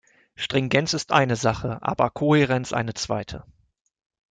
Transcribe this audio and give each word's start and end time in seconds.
Stringenz 0.35 0.93
ist 0.95 1.11
eine 1.11 1.35
Sache, 1.35 1.77
aber 1.83 2.09
Kohärenz 2.09 2.73
eine 2.73 2.95
zweite. 2.95 3.43